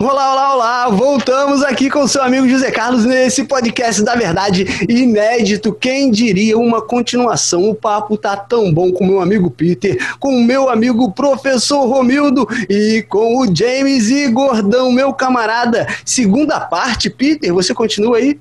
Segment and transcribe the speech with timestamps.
[0.00, 0.88] Olá, olá, olá!
[0.88, 5.72] Voltamos aqui com o seu amigo José Carlos nesse podcast da verdade inédito.
[5.72, 7.70] Quem diria uma continuação?
[7.70, 12.44] O papo tá tão bom com meu amigo Peter, com o meu amigo professor Romildo
[12.68, 15.86] e com o James e Gordão, meu camarada.
[16.04, 18.36] Segunda parte, Peter, você continua aí?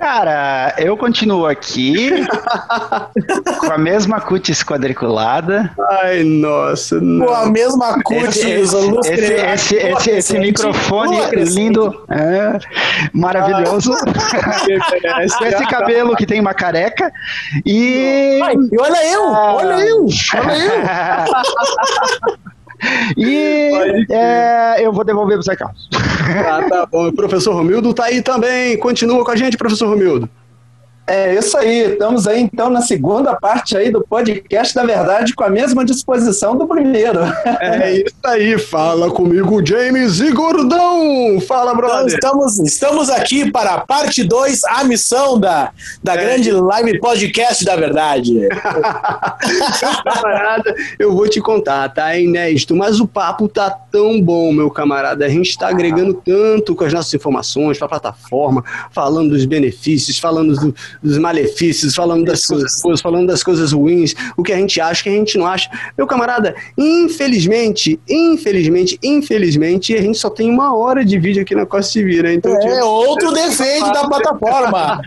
[0.00, 2.26] Cara, eu continuo aqui
[3.60, 5.70] com a mesma cutis quadriculada.
[6.02, 6.98] Ai, nossa.
[6.98, 7.26] Não.
[7.26, 8.38] Com a mesma cutis.
[8.38, 12.58] Esse, esse, esse, esse, esse microfone lindo, é,
[13.12, 13.92] maravilhoso.
[15.44, 17.12] esse cabelo que tem uma careca.
[17.66, 18.40] E.
[18.42, 19.22] Ai, olha eu!
[19.22, 20.06] Olha eu!
[20.34, 20.80] Olha eu!
[23.16, 25.88] E é, eu vou devolver para o Zé Carlos.
[25.92, 27.08] Ah, tá bom.
[27.08, 28.78] O professor Romildo tá aí também.
[28.78, 30.28] Continua com a gente, professor Romildo.
[31.10, 35.42] É isso aí, estamos aí então na segunda parte aí do podcast da verdade com
[35.42, 37.18] a mesma disposição do primeiro.
[37.60, 41.40] É isso aí, fala comigo James e Gordão.
[41.46, 42.14] Fala, brother.
[42.14, 46.16] Então, estamos, estamos aqui para a parte 2, a missão da, da é.
[46.16, 48.48] grande live podcast da verdade.
[50.04, 52.14] camarada, eu vou te contar, tá?
[52.14, 55.26] É inédito, mas o papo tá tão bom, meu camarada.
[55.26, 60.18] A gente está agregando tanto com as nossas informações para a plataforma, falando dos benefícios,
[60.18, 64.56] falando do, dos malefícios, falando das coisas boas, falando das coisas ruins, o que a
[64.56, 65.70] gente acha, o que a gente não acha.
[65.96, 71.66] Meu camarada, infelizmente, infelizmente, infelizmente, a gente só tem uma hora de vídeo aqui na
[71.66, 72.34] Costa TV, né?
[72.34, 75.00] Então, é outro defeito da plataforma.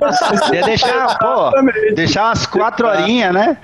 [0.53, 1.51] Ia deixar, pô,
[1.95, 3.57] deixar umas quatro horinhas, né?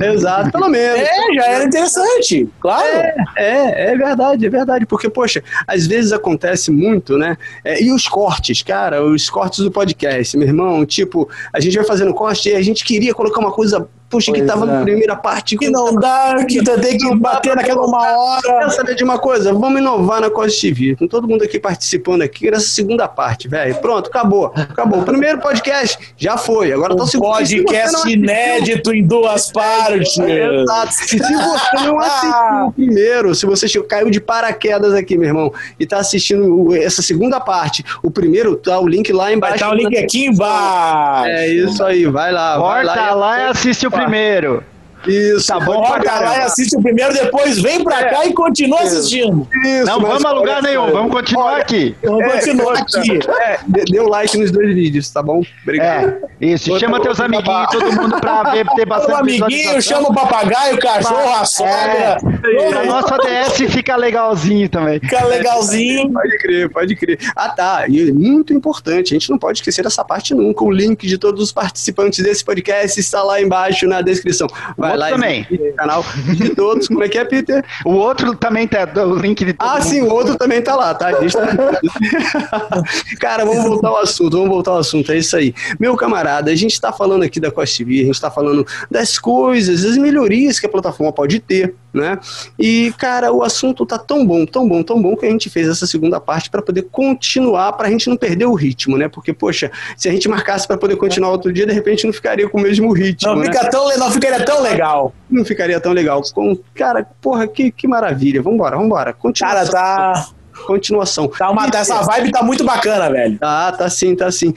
[0.00, 1.00] Exato, pelo menos.
[1.00, 2.84] É, já era interessante, claro.
[2.84, 7.36] É, é, é verdade, é verdade, porque, poxa, às vezes acontece muito, né?
[7.64, 11.86] É, e os cortes, cara, os cortes do podcast, meu irmão, tipo, a gente vai
[11.86, 14.68] fazendo corte e a gente queria colocar uma coisa Puxa, que tava é.
[14.68, 15.56] na primeira parte.
[15.56, 18.60] Que não dá, que tem que bater naquela uma hora.
[18.60, 19.52] Quer saber de uma coisa?
[19.52, 20.96] Vamos inovar na Costa TV.
[20.96, 23.74] Com todo mundo aqui participando aqui nessa segunda parte, velho.
[23.76, 24.52] Pronto, acabou.
[24.54, 25.00] Acabou.
[25.00, 26.72] O primeiro podcast já foi.
[26.72, 27.26] Agora tá o segundo.
[27.26, 30.16] Podcast inédito em duas partes.
[30.18, 30.92] Exato.
[30.92, 35.86] Se você não assistiu o primeiro, se você caiu de paraquedas aqui, meu irmão, e
[35.86, 39.58] tá assistindo essa segunda parte, o primeiro, tá o link lá embaixo.
[39.58, 41.28] Vai tá o link aqui embaixo.
[41.28, 42.56] É isso aí, vai lá.
[42.56, 44.64] Corta vai lá, lá e assiste o primeiro primeiro.
[45.06, 45.84] Isso, tá bom.
[45.84, 46.08] E
[46.40, 48.10] assiste o primeiro, depois vem pra é.
[48.10, 49.46] cá e continua assistindo.
[49.64, 51.96] Isso, não vamos a lugar nenhum, vamos continuar Olha, aqui.
[52.02, 53.18] Vamos é, continuar aqui.
[53.40, 55.42] É, dê o like nos dois vídeos, tá bom?
[55.62, 56.16] Obrigado.
[56.40, 60.08] É, isso, Outra chama teus amiguinhos, todo mundo pra ver, ter bastante O amiguinho, chama
[60.08, 61.72] o papagaio, o cachorro, a sogra.
[61.72, 65.00] É, pra nossa DS fica legalzinho também.
[65.00, 66.12] Fica legalzinho.
[66.12, 67.18] Pode crer, pode crer.
[67.34, 67.84] Ah, tá.
[67.88, 70.64] E muito importante, a gente não pode esquecer dessa parte nunca.
[70.64, 74.46] O link de todos os participantes desse podcast está lá embaixo na descrição.
[74.76, 75.46] Vai lá também.
[75.50, 76.04] E canal
[76.36, 76.88] de todos.
[76.88, 77.64] Como é que é, Peter?
[77.84, 81.12] O outro também tá o link de Ah, sim, o outro também tá lá, tá?
[81.12, 81.20] tá...
[83.20, 85.54] Cara, vamos voltar ao assunto, vamos voltar ao assunto, é isso aí.
[85.78, 89.18] Meu camarada, a gente tá falando aqui da Costa TV, a gente tá falando das
[89.18, 92.18] coisas, das melhorias que a plataforma pode ter, né?
[92.58, 95.68] E, cara, o assunto tá tão bom, tão bom, tão bom que a gente fez
[95.68, 99.08] essa segunda parte para poder continuar, pra gente não perder o ritmo, né?
[99.08, 102.48] Porque, poxa, se a gente marcasse para poder continuar outro dia, de repente não ficaria
[102.48, 103.30] com o mesmo ritmo.
[103.30, 103.46] Não, né?
[103.46, 105.14] fica tão, não ficaria tão legal.
[105.30, 106.22] Não ficaria tão legal.
[106.34, 108.42] Com, cara, porra, que, que maravilha.
[108.42, 109.12] Vambora, vambora.
[109.12, 109.72] Continuação.
[109.72, 110.28] Cara, tá.
[110.66, 111.28] Continuação.
[111.28, 113.38] Tá uma, essa vibe tá muito bacana, velho.
[113.38, 114.54] Tá, tá sim, tá sim.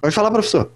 [0.00, 0.70] Pode falar, professor.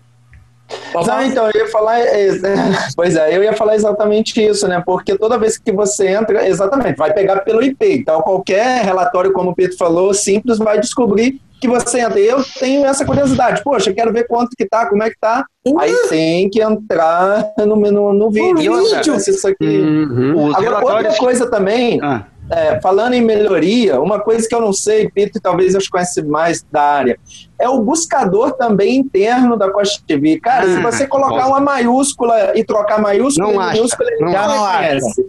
[1.07, 2.01] Não, então, eu ia falar.
[2.01, 2.29] É,
[2.95, 4.83] pois é, eu ia falar exatamente isso, né?
[4.85, 8.01] Porque toda vez que você entra, exatamente, vai pegar pelo IP.
[8.01, 12.19] Então, qualquer relatório, como o Pedro falou, simples, vai descobrir que você entra.
[12.19, 13.63] Eu tenho essa curiosidade.
[13.63, 15.47] Poxa, eu quero ver quanto que tá, como é que tá.
[15.65, 15.79] Uhum.
[15.79, 18.75] Aí tem que entrar no, no, no vídeo.
[18.75, 19.79] No vídeo, isso aqui.
[19.79, 20.55] Uhum.
[20.55, 22.01] Agora, outra coisa também.
[22.03, 22.27] Ah.
[22.55, 26.63] É, falando em melhoria, uma coisa que eu não sei, Pedro, talvez eu conhece mais
[26.71, 27.19] da área,
[27.59, 30.39] é o buscador também interno da Costa TV.
[30.39, 34.67] Cara, ah, se você colocar uma maiúscula e trocar maiúscula não minúscula, ele não, não
[34.67, 35.27] reconhece.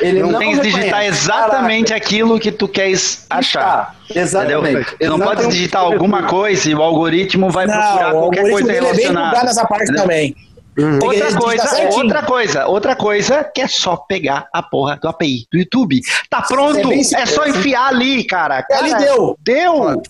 [0.00, 2.06] Ele não, não tem que digitar exatamente Caraca.
[2.06, 3.96] aquilo que tu queres achar.
[4.14, 4.94] Exatamente.
[4.94, 5.16] Entendeu?
[5.16, 9.36] Não pode digitar alguma coisa e o algoritmo vai não, procurar qualquer coisa relacionada.
[9.36, 10.02] É bem nessa parte entendeu?
[10.02, 10.36] também.
[10.78, 15.58] Outra coisa, outra coisa, outra coisa que é só pegar a porra do API do
[15.58, 16.00] YouTube.
[16.30, 18.62] Tá pronto, é, é só enfiar ali, cara.
[18.62, 19.36] cara ali deu.
[19.40, 20.02] Deu.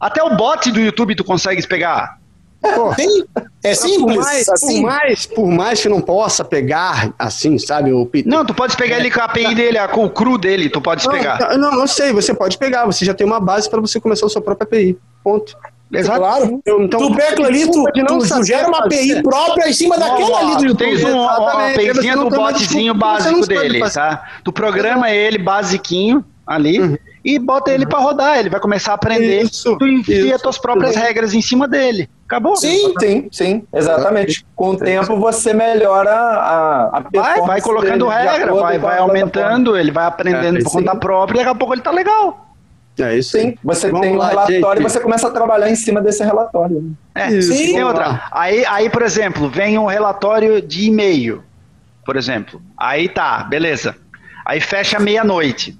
[0.00, 2.18] Até o bot do YouTube tu consegues pegar.
[2.60, 3.24] Pô, Sim,
[3.64, 4.16] é simples.
[4.16, 4.82] Por mais, assim.
[4.82, 8.30] por mais, por mais que não possa pegar assim, sabe, o Peter.
[8.30, 11.06] Não, tu pode pegar ele com a API dele, com o cru dele, tu pode
[11.06, 11.56] não, pegar.
[11.56, 14.28] Não, não sei, você pode pegar, você já tem uma base para você começar a
[14.28, 14.98] sua própria API.
[15.24, 15.56] Ponto.
[15.92, 16.18] Exato.
[16.20, 16.62] Claro.
[16.66, 20.56] Então, tu pega ali, tu, tu, tu gera uma API própria em cima daquela ali
[20.56, 20.76] do YouTube.
[20.76, 24.24] Tens um, uma APIzinha do botzinho básico dele, tá?
[24.44, 26.80] Tu programa ele basiquinho ali.
[26.80, 28.38] Uhum e bota ele para rodar.
[28.38, 29.42] Ele vai começar a aprender.
[29.42, 30.42] Isso, tu enfia isso.
[30.42, 32.08] tuas próprias regras em cima dele.
[32.26, 32.56] Acabou.
[32.56, 34.44] Sim, sim, sim, exatamente.
[34.54, 39.76] Com o tempo você melhora a, a Vai, performance vai colocando regra, vai, vai aumentando,
[39.76, 42.49] ele vai aprendendo É, por conta própria e daqui a pouco ele tá legal.
[43.02, 43.38] É isso.
[43.38, 44.92] Sim, você Vamos tem um lá, relatório e gente.
[44.92, 46.80] você começa a trabalhar em cima desse relatório.
[46.82, 46.92] né?
[47.14, 48.22] É, Isso, tem vamos outra.
[48.32, 51.42] Aí, aí, por exemplo, vem um relatório de e-mail,
[52.04, 52.60] por exemplo.
[52.76, 53.96] Aí tá, beleza.
[54.44, 55.78] Aí fecha meia-noite.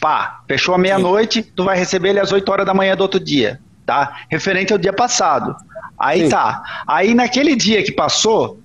[0.00, 3.20] Pá, fechou a meia-noite, tu vai receber ele às 8 horas da manhã do outro
[3.20, 4.22] dia, tá?
[4.30, 5.54] Referente ao dia passado.
[5.98, 6.28] Aí Sim.
[6.30, 6.62] tá.
[6.86, 8.58] Aí naquele dia que passou,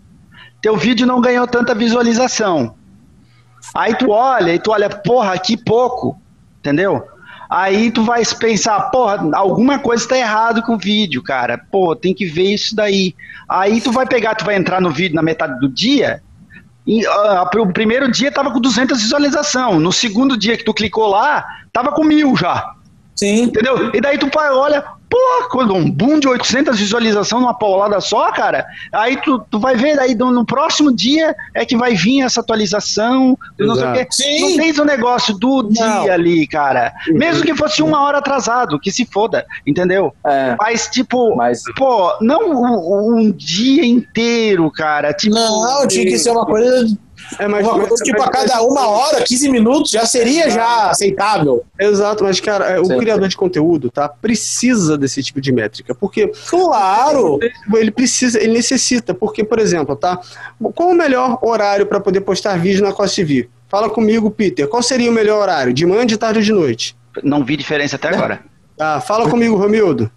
[0.62, 2.76] teu vídeo não ganhou tanta visualização.
[3.74, 6.20] Aí tu olha e tu olha, porra, que pouco,
[6.60, 7.04] entendeu?
[7.50, 11.58] Aí tu vai pensar, porra, alguma coisa está errado com o vídeo, cara.
[11.58, 13.16] Pô, tem que ver isso daí.
[13.48, 16.22] Aí tu vai pegar, tu vai entrar no vídeo na metade do dia.
[16.88, 19.80] E ah, o primeiro dia tava com 200 visualização.
[19.80, 22.74] No segundo dia que tu clicou lá, tava com mil já.
[23.16, 23.44] Sim.
[23.44, 23.92] Entendeu?
[23.94, 24.84] E daí tu olha,
[25.50, 30.00] pô, um boom de 800 visualização numa paulada só, cara, aí tu, tu vai ver,
[30.00, 34.08] aí no, próximo dia é que vai vir essa atualização, não sei o quê.
[34.12, 34.40] Sim.
[34.42, 36.04] Não tem o negócio do Não.
[36.04, 36.94] dia ali, cara.
[37.08, 40.14] Mesmo que fosse uma hora atrasado, que se foda, entendeu?
[40.26, 45.14] É, Mas, tipo, mas pô, não um, um dia inteiro, cara.
[45.14, 46.86] Tipo, Não, tinha que ser uma coisa,
[47.40, 50.90] É, mas, uma coisa tipo mas- a cada uma hora, 15 minutos, já seria já
[50.90, 51.64] aceitável.
[51.80, 52.98] Exato, mas, cara, é, o Sim.
[52.98, 54.08] criador de conteúdo, tá?
[54.10, 55.94] Precisa desse tipo de métrica.
[55.96, 57.40] Porque Claro.
[57.76, 59.14] ele precisa, ele necessita.
[59.14, 60.20] Porque, por exemplo, tá?
[60.74, 63.50] Qual o melhor horário para poder postar vídeo na Costa TV?
[63.68, 64.68] Fala comigo, Peter.
[64.68, 65.74] Qual seria o melhor horário?
[65.74, 66.96] De manhã, de tarde ou de noite?
[67.24, 68.42] não vi diferença até agora.
[68.76, 70.12] Tá, fala comigo, Romildo.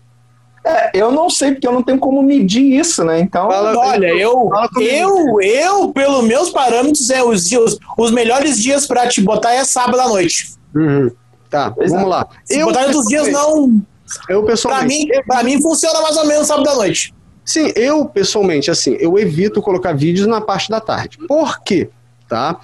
[0.69, 3.21] É, eu não sei porque eu não tenho como medir isso, né?
[3.21, 4.51] Então, Fala- Olha, eu,
[4.81, 9.65] eu, eu, pelos meus parâmetros, é os, dias, os melhores dias pra te botar é
[9.65, 10.51] sábado à noite.
[10.75, 11.11] Uhum.
[11.51, 12.09] Tá, Pois vamos é.
[12.09, 12.29] lá.
[12.45, 13.81] Se botar em outros dias, não.
[14.29, 17.15] Eu, Pra pessoalmente, mim, pra mim funciona mais ou menos sábado à noite.
[17.45, 21.17] Sim, eu pessoalmente, assim, eu evito colocar vídeos na parte da tarde.
[21.27, 21.89] Por quê?
[22.29, 22.61] Tá?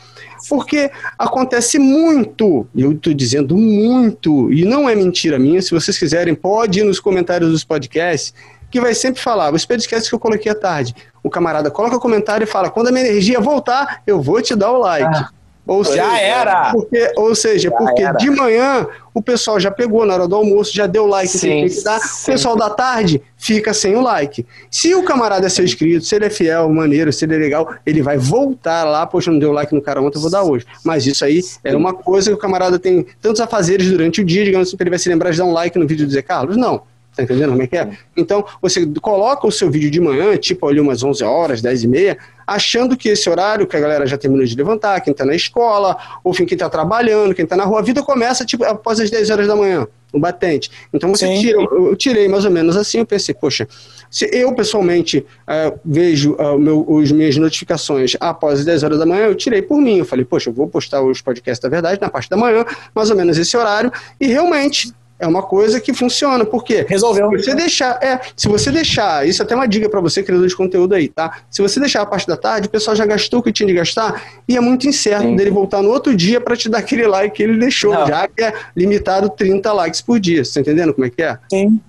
[0.49, 6.35] Porque acontece muito, eu estou dizendo muito, e não é mentira minha, se vocês quiserem,
[6.35, 8.35] pode ir nos comentários dos podcasts,
[8.71, 10.95] que vai sempre falar, os podcasts que eu coloquei à tarde.
[11.23, 14.55] O camarada coloca o comentário e fala, quando a minha energia voltar, eu vou te
[14.55, 15.25] dar o like.
[15.67, 16.73] Ou Já era.
[16.73, 18.19] Porque, ou seja, Já porque era.
[18.19, 21.85] de manhã o pessoal já pegou na hora do almoço, já deu like, Sim, que
[21.85, 21.99] dar.
[21.99, 24.45] O pessoal da tarde fica sem o like.
[24.69, 27.75] Se o camarada é seu inscrito, se ele é fiel, maneiro, se ele é legal,
[27.87, 30.67] ele vai voltar lá, poxa, não deu like no cara ontem, eu vou dar hoje.
[30.85, 34.45] Mas isso aí é uma coisa que o camarada tem tantos afazeres durante o dia,
[34.45, 36.57] digamos assim, ele vai se lembrar de dar um like no vídeo do Zé Carlos?
[36.57, 36.83] Não.
[37.15, 37.91] Tá entendendo como é que é?
[38.17, 41.89] Então, você coloca o seu vídeo de manhã, tipo ali umas 11 horas, 10 e
[41.89, 45.35] meia, achando que esse horário que a galera já terminou de levantar, quem tá na
[45.35, 49.01] escola, ou enfim, quem tá trabalhando, quem tá na rua, a vida começa tipo após
[49.01, 50.71] as 10 horas da manhã, no batente.
[50.93, 51.41] Então você Sim.
[51.41, 53.67] tira, eu, eu tirei mais ou menos assim, eu pensei, poxa,
[54.11, 59.05] se eu pessoalmente eh, vejo o meu, os minhas notificações após as 10 horas da
[59.05, 59.99] manhã, eu tirei por mim.
[59.99, 62.65] Eu falei, poxa, eu vou postar os podcasts da verdade na parte da manhã,
[62.95, 64.93] mais ou menos esse horário, e realmente
[65.25, 66.45] é uma coisa que funciona.
[66.45, 66.85] Por quê?
[66.89, 67.31] Resolveu.
[67.39, 70.47] Se você deixar, é, se você deixar, isso é até uma dica para você, criador
[70.47, 71.39] de conteúdo aí, tá?
[71.51, 73.75] Se você deixar a parte da tarde, o pessoal já gastou o que tinha de
[73.75, 75.37] gastar e é muito incerto Sim.
[75.37, 78.07] dele voltar no outro dia para te dar aquele like que ele deixou, Não.
[78.07, 80.45] já que é limitado 30 likes por dia.
[80.45, 81.39] Você tá entendendo como é que é?
[81.51, 81.81] Sim.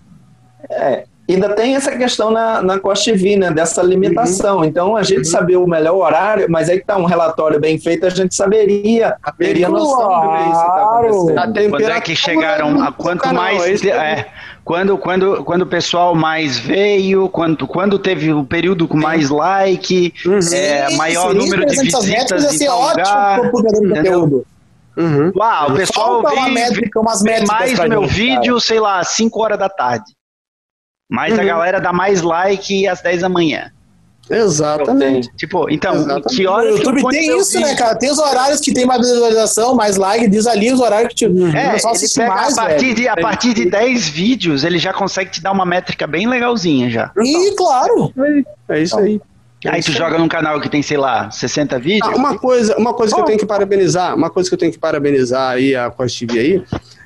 [0.70, 3.50] É, ainda tem essa questão na, na Costa TV, né?
[3.52, 4.64] Dessa limitação.
[4.64, 8.06] Então, a gente saber o melhor horário, mas aí que tá um relatório bem feito,
[8.06, 11.40] a gente saberia, teria noção do que isso tá acontecendo.
[11.40, 14.28] A Quando é que chegaram a quanto canal, mais é eu- é,
[14.64, 20.14] quando quando quando o pessoal mais veio, quando quando teve o período com mais like,
[20.54, 24.46] é, Sim, maior seria número de visitas ia em ser tal ótimo lugar, pro conteúdo.
[24.98, 25.32] Uhum.
[25.36, 28.80] Uau, o pessoal Falta uma vê, métrica, umas vê métricas mais meu gente, vídeo, sei
[28.80, 30.06] lá, 5 horas da tarde.
[31.10, 31.48] Mas a Uhum.
[31.48, 33.72] galera dá mais like às 10 da manhã.
[34.28, 35.30] Exatamente.
[35.38, 36.36] Tipo, então, Exatamente.
[36.36, 37.96] que O horas que eu YouTube ponho tem isso, né, cara?
[37.96, 41.26] Tem os horários que tem mais visualização, mais like, diz ali os horários que te,
[41.28, 42.96] o É, pessoal ele assiste pega mais, a partir, velho.
[42.96, 46.90] de, a partir de 10 vídeos, ele já consegue te dar uma métrica bem legalzinha
[46.90, 47.12] já.
[47.18, 48.12] E, claro,
[48.70, 49.22] É isso aí.
[49.64, 52.12] É Aí tu joga num canal que tem, sei lá, 60 vídeos.
[52.12, 53.28] Ah, uma coisa, uma coisa que eu Oh.
[53.28, 56.64] tenho que parabenizar, uma coisa que eu tenho que parabenizar aí a Costa TV aí,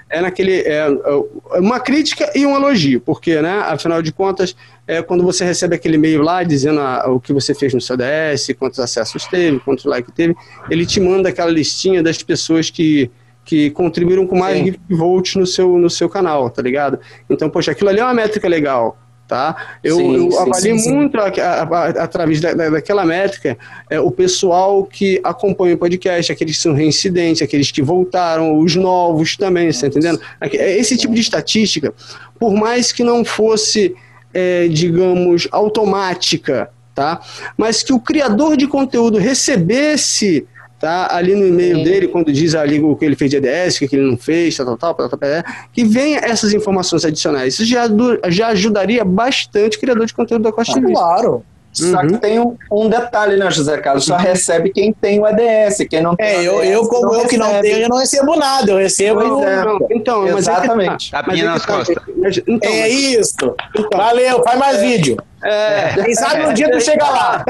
[0.09, 4.55] é naquele é, é, uma crítica e um elogio, porque, né, afinal de contas,
[4.87, 7.95] é quando você recebe aquele e-mail lá dizendo a- o que você fez no seu
[7.95, 10.35] DS, quantos acessos teve, quantos likes teve,
[10.69, 13.09] ele te manda aquela listinha das pessoas que
[13.45, 14.65] que contribuíram com mais Sim.
[14.65, 16.99] gift volts no seu, no seu canal, tá ligado?
[17.27, 18.95] Então, poxa, aquilo ali é uma métrica legal.
[19.29, 19.77] Tá?
[19.83, 23.55] Eu, Sim, eu sim, avalio sim, muito através da, da- daquela métrica
[23.87, 28.75] é, o pessoal que acompanha o podcast, aqueles que são reincidentes, aqueles que voltaram, os
[28.75, 30.19] novos também, você tá entendendo?
[30.41, 31.93] É Esse tipo de estatística,
[32.39, 33.95] por mais que não fosse,
[34.33, 37.21] é, digamos, automática, tá?
[37.55, 40.47] Mas que o criador de conteúdo recebesse
[40.79, 41.07] tá?
[41.11, 41.83] Ali no e-mail Sim.
[41.83, 44.55] dele, quando diz ali o que ele fez de EDS, o que ele não fez,
[44.55, 47.55] tal, tal, tal, tal, tal, tal, que venha essas informações adicionais.
[47.55, 47.85] Isso já,
[48.27, 50.93] já ajudaria bastante o criador de conteúdo da Costa Vista.
[50.93, 51.43] Claro.
[51.71, 52.07] Só Uhum.
[52.07, 54.03] que tem um, um detalhe, né, José Carlos?
[54.05, 57.13] Só recebe quem tem o EDS, quem não tem É, o eu, ADS eu como
[57.13, 57.69] eu que não recebe.
[57.69, 59.19] tenho, eu não recebo nada, eu recebo.
[59.21, 59.63] Pois é.
[59.63, 60.63] Não, então, mas é que tá.
[60.63, 61.11] Exatamente.
[61.13, 61.73] Mas é que nas tá.
[61.77, 62.03] costas.
[62.17, 63.33] Mas- Então, É isso.
[63.39, 63.55] então,
[63.93, 65.17] Valeu, faz mais vídeo.
[65.43, 67.45] é, Quem sabe um dia tu chega lá.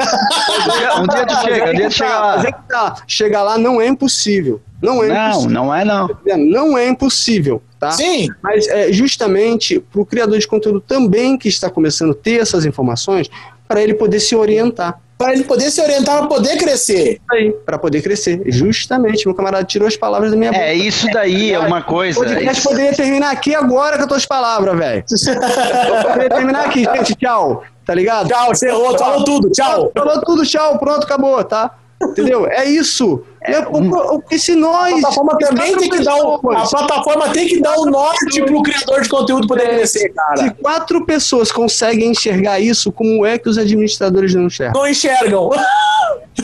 [0.98, 2.44] Um dia, tu chega, é um dia tu tá, chega é lá.
[2.44, 2.94] que tá.
[3.06, 4.60] Chegar lá não é impossível.
[4.82, 5.50] Não é Não, impossível.
[5.50, 6.10] não é não.
[6.38, 7.90] Não é impossível, tá?
[7.90, 8.28] Sim.
[8.42, 12.64] Mas é justamente para o criador de conteúdo também que está começando a ter essas
[12.64, 13.28] informações,
[13.70, 14.98] para ele poder se orientar.
[15.16, 17.20] Para ele poder se orientar, para poder crescer.
[17.64, 18.42] Para poder crescer.
[18.46, 20.64] Justamente, meu camarada tirou as palavras da minha boca.
[20.64, 22.18] É, isso daí é uma O coisa.
[22.18, 25.04] podcast isso- poderia terminar aqui agora com as tuas palavras, velho.
[26.02, 27.14] poderia terminar aqui, gente.
[27.14, 27.62] Tchau.
[27.86, 28.28] Tá ligado?
[28.28, 29.50] Tchau, encerrou, falou tudo.
[29.50, 29.92] Tchau.
[29.96, 31.70] Falou tudo, tchau, pronto, acabou, tá?
[32.02, 32.46] Entendeu?
[32.46, 33.22] É isso.
[33.42, 34.92] É, porque se nós.
[34.94, 38.62] A plataforma também tem que dar o, a plataforma tem que dar o norte pro
[38.62, 40.50] criador de conteúdo poder crescer, Se cara.
[40.62, 44.80] quatro pessoas conseguem enxergar isso, como é que os administradores não enxergam?
[44.82, 45.50] Não enxergam.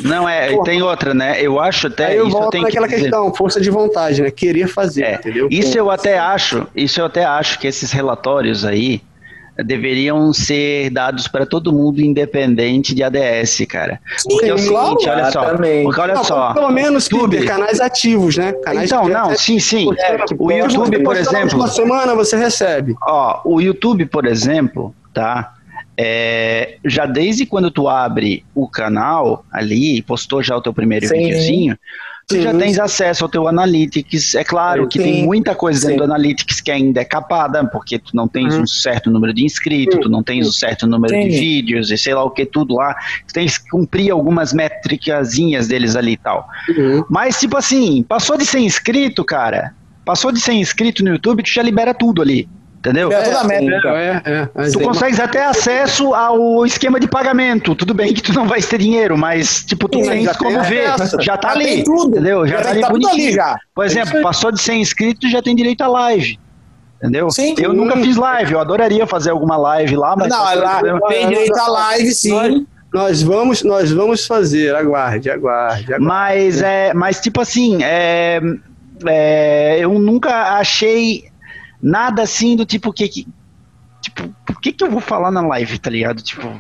[0.03, 1.41] Não é, e tem outra, né?
[1.41, 3.01] Eu acho até Aí eu isso eu volto que naquela dizer.
[3.03, 4.31] questão, força de vontade, né?
[4.31, 5.49] Querer fazer, É, entendeu?
[5.51, 9.01] Isso eu até acho, isso eu até acho que esses relatórios aí
[9.65, 14.01] deveriam ser dados para todo mundo independente de ADS, cara.
[14.29, 15.85] Porque é o Sim, seguinte, olha só, exatamente.
[15.85, 16.55] porque olha Não, só.
[16.55, 17.45] Pelo menos YouTube.
[17.45, 18.53] canais ativos, né?
[18.53, 19.89] Canais Então, não, sim, sim.
[19.99, 22.95] É, O YouTube, por exemplo, última semana você recebe.
[23.03, 25.55] Ó, o YouTube, por exemplo, tá?
[25.99, 31.15] É, já desde quando tu abre o canal ali, postou já o teu primeiro Sim.
[31.17, 31.79] videozinho,
[32.29, 32.43] tu Sim.
[32.43, 34.35] já tens acesso ao teu Analytics.
[34.35, 35.99] É claro que tem muita coisa dentro Sim.
[36.09, 38.63] do Analytics que ainda é capada, porque tu não tens Uhum.
[38.63, 41.41] um certo número de inscritos, tu não tens um certo número de Sim.
[41.41, 42.95] vídeos e sei lá o que tudo lá.
[43.27, 46.47] Tu tens que cumprir algumas métricazinhas deles ali e tal.
[47.09, 49.75] Mas, tipo assim, passou de ser inscrito, cara.
[50.05, 52.49] Passou de ser inscrito no YouTube, tu já libera tudo ali.
[52.87, 53.11] Entendeu?
[53.11, 53.89] É toda a métrica.
[53.89, 54.71] É, é, é.
[54.71, 57.75] Tu consegues até acesso ao esquema de pagamento.
[57.75, 60.63] Tudo bem que tu não vai ter dinheiro, mas tipo, tu Sim, tens já como
[60.63, 60.87] ver.
[60.87, 61.21] acesso.
[61.21, 61.83] Já tá Já ali.
[61.83, 62.11] tudo.
[62.11, 62.47] Entendeu?
[62.47, 63.57] Já, Já tá ali tá tudo ali já.
[63.75, 66.39] Por É exemplo, passou de ser inscrito já tem direito à live.
[66.99, 67.29] Entendeu?
[67.31, 67.57] Sim.
[67.59, 70.29] Eu nunca fiz live, eu adoraria fazer alguma live lá, mas.
[70.29, 72.67] Não, lá tem direito à live, sim.
[72.95, 75.93] Nós vamos, nós vamos fazer, aguarde, aguarde.
[75.93, 76.05] aguarde.
[76.05, 78.41] Mas é, mas tipo assim, é,
[79.05, 81.25] é, eu nunca achei
[81.87, 83.29] nada assim do tipo que, que
[84.01, 86.21] tipo, por que que eu vou falar na live, tá ligado?
[86.21, 86.43] Tipo,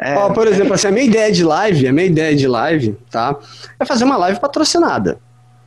[0.00, 2.96] é, Ó, por exemplo, assim, a minha ideia de live, a minha ideia de live,
[3.10, 3.36] tá?
[3.78, 5.18] É fazer uma live patrocinada,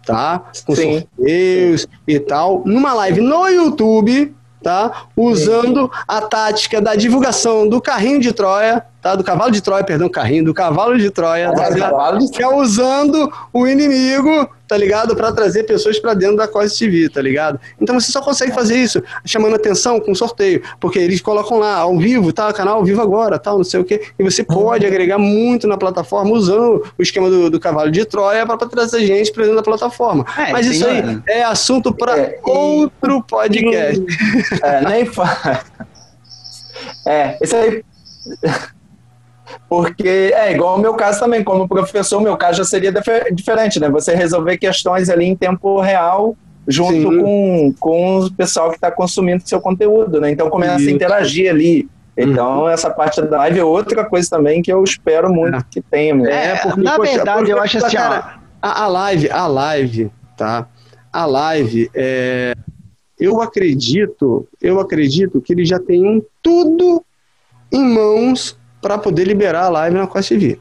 [0.05, 0.45] tá?
[0.65, 0.99] Com Sim.
[1.01, 2.63] sorteios e tal.
[2.65, 5.07] Numa live no YouTube, tá?
[5.15, 9.15] Usando a tática da divulgação do carrinho de Troia, tá?
[9.15, 11.91] Do cavalo de Troia, perdão, carrinho, do cavalo de Troia, tá ligado?
[11.91, 15.15] Cavalo de- que é usando o inimigo, tá ligado?
[15.15, 17.59] Pra trazer pessoas pra dentro da Costa TV, tá ligado?
[17.79, 21.97] Então você só consegue fazer isso chamando atenção com sorteio, porque eles colocam lá ao
[21.97, 22.51] vivo, tá?
[22.51, 24.01] Canal ao vivo agora, tal, não sei o quê.
[24.19, 28.45] E você pode agregar muito na plataforma usando o esquema do, do cavalo de Troia
[28.45, 30.25] pra pra trazer gente pra dentro da plataforma.
[30.37, 31.23] É, Mas isso aí hora.
[31.27, 34.03] é assunto pra É, e- outro podcast.
[34.61, 35.61] É, nem fa...
[37.07, 37.83] É, esse aí.
[39.69, 43.33] Porque é igual o meu caso também, como professor, o meu caso já seria difer-
[43.33, 43.89] diferente, né?
[43.89, 46.35] Você resolver questões ali em tempo real
[46.67, 47.21] junto Sim.
[47.21, 50.31] com, com o pessoal que está consumindo seu conteúdo, né?
[50.31, 50.89] Então começa Isso.
[50.89, 51.87] a interagir ali.
[52.19, 55.63] Então, essa parte da live é outra coisa também que eu espero muito É.
[55.69, 56.15] que tenha.
[56.15, 56.31] né?
[56.55, 60.67] É, na verdade, eu acho assim, cara, a, a live, a live, tá?
[61.13, 62.53] A live, é,
[63.19, 67.03] eu acredito, eu acredito que eles já tenham tudo
[67.71, 70.59] em mãos para poder liberar a live na Costa TV.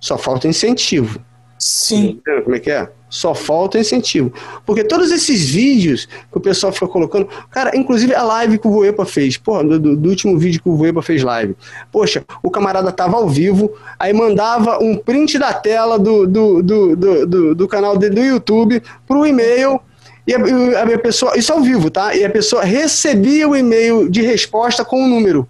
[0.00, 1.20] Só falta incentivo.
[1.58, 2.20] Sim.
[2.44, 2.88] Como é que é?
[3.10, 4.32] Só falta incentivo.
[4.66, 7.26] Porque todos esses vídeos que o pessoal fica colocando.
[7.50, 9.36] Cara, inclusive a live que o Voepa fez.
[9.36, 11.56] Porra, do, do- último vídeo que o Voepa fez live.
[11.90, 16.96] Poxa, o camarada tava ao vivo, aí mandava um print da tela do, do, do,
[16.96, 19.80] do, do- do canal dele do YouTube pro e-mail.
[20.26, 20.38] E a,
[20.82, 21.36] a pessoa.
[21.36, 22.14] Isso ao vivo, tá?
[22.14, 25.48] E a pessoa recebia o e-mail de resposta com o número.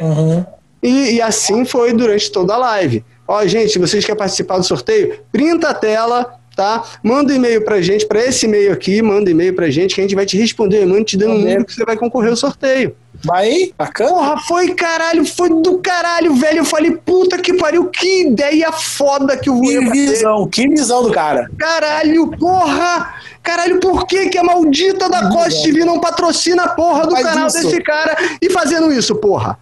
[0.00, 0.46] Uhum.
[0.82, 3.04] E, e assim foi durante toda a live.
[3.26, 5.20] Ó, gente, vocês querem participar do sorteio?
[5.30, 6.82] Printa a tela, tá?
[7.02, 10.00] Manda um e-mail pra gente, pra esse e-mail aqui, manda um e-mail pra gente que
[10.00, 12.36] a gente vai te responder, mano, te dando um número que você vai concorrer ao
[12.36, 12.96] sorteio.
[13.22, 14.10] Vai, bacana.
[14.10, 16.58] Porra, foi caralho, foi do caralho, velho.
[16.58, 21.12] Eu falei, puta que pariu, que ideia foda que o Que visão, que visão do
[21.12, 21.48] cara.
[21.58, 23.14] Caralho, porra!
[23.42, 27.26] Caralho, por que, que a maldita da Costa TV não patrocina a porra do Faz
[27.26, 27.62] canal isso.
[27.62, 29.58] desse cara e fazendo isso, porra?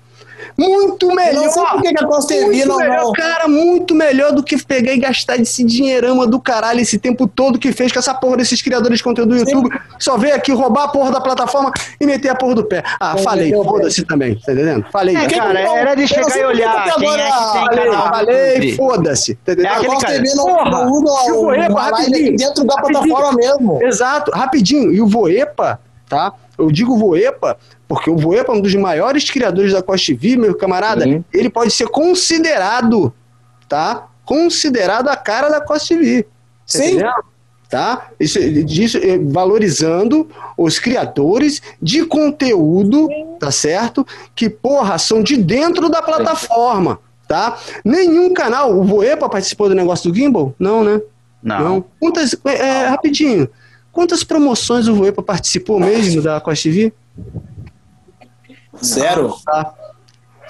[0.58, 1.44] Muito melhor.
[1.44, 2.48] não sei por que a Costa não,
[2.78, 7.28] melhor, cara, muito melhor do que pegar e gastar esse dinheirama do caralho esse tempo
[7.28, 9.70] todo que fez com essa porra desses criadores de conteúdo do YouTube.
[10.00, 12.82] Só veio aqui roubar a porra da plataforma e meter a porra do pé.
[12.98, 14.84] Ah, falei, o foda-se também, tá entendendo?
[14.90, 15.14] Falei.
[15.16, 17.64] É, cara, que não- era de chegar e olhar que quem agora- é que tem
[17.68, 19.34] Falei, canal falei, foda-se.
[19.36, 19.72] Tá entendendo?
[19.72, 22.74] É A Costa TV não, Porra, não usa o Voepa, uma live rapidinho, dentro da
[22.74, 23.02] rapidinho.
[23.06, 23.82] plataforma mesmo.
[23.84, 24.92] Exato, rapidinho.
[24.92, 26.32] E o Voepa, tá?
[26.58, 30.54] Eu digo Voepa porque o Voepa é um dos maiores criadores da Costa TV, meu
[30.54, 31.04] camarada.
[31.04, 31.24] Sim.
[31.32, 33.12] Ele pode ser considerado,
[33.66, 34.08] tá?
[34.24, 36.24] Considerado a cara da Costa TV.
[36.24, 36.28] Tá
[36.66, 36.98] Sim.
[37.70, 38.08] Tá?
[38.18, 44.06] Isso, disso, eh, valorizando os criadores de conteúdo, tá certo?
[44.34, 47.58] Que, porra, são de dentro da plataforma, tá?
[47.84, 50.54] Nenhum canal, o Voepa participou do negócio do Gimbal?
[50.58, 51.00] Não, né?
[51.42, 51.84] Não.
[52.00, 53.48] Quantas, é, é, rapidinho,
[53.98, 56.92] quantas promoções o Voepa participou mesmo da Costa TV?
[58.84, 59.34] Zero.
[59.44, 59.74] Tá.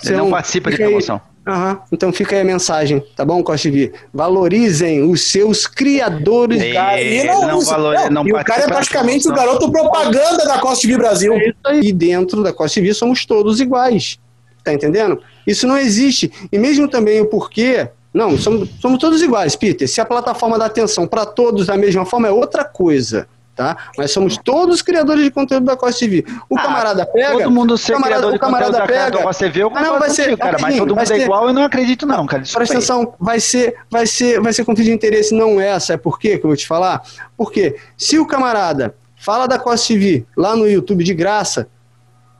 [0.04, 1.18] Ele não Então, participa de promoção.
[1.46, 1.80] Aham.
[1.90, 3.94] Então fica aí a mensagem, tá bom, Costa TV?
[4.12, 6.60] Valorizem os seus criadores.
[6.60, 6.72] É.
[6.74, 10.58] Cara, Ele não isso- valoriza- não e o cara é praticamente o garoto propaganda da
[10.58, 11.32] Costa TV Brasil.
[11.32, 11.80] É.
[11.80, 14.18] E dentro da Costa TV somos todos iguais.
[14.62, 15.22] Tá entendendo?
[15.46, 16.30] Isso não existe.
[16.52, 17.88] E mesmo também o porquê.
[18.12, 19.88] Não, somos, somos todos iguais, Peter.
[19.88, 23.26] Se a plataforma dá atenção para todos da mesma forma, é outra coisa.
[23.58, 23.76] Tá?
[23.98, 26.24] Mas somos todos criadores de conteúdo da Costa TV.
[26.48, 27.32] O Ah, camarada pega.
[27.38, 29.10] Todo mundo ser o camarada, o camarada conteúdo pega.
[29.10, 31.48] da Costa TV, eu Ah, não, vai ser- cara, mas todo mundo é ser- igual,
[31.48, 32.42] eu não acredito não, cara.
[32.42, 36.00] Desculpa Presta atenção, vai ser, vai ser, vai ser conflito de interesse, não é, sabe
[36.00, 37.02] por quê que eu vou te falar?
[37.36, 41.66] Porque se o camarada fala da Costa TV lá no YouTube de graça,